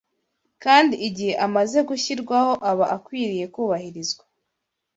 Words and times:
kandi 0.63 0.95
igihe 1.07 1.33
amaze 1.45 1.77
gushyirwaho 1.89 2.53
aba 2.71 2.85
akwiriye 2.95 3.45
kubahirizwa 3.53 4.23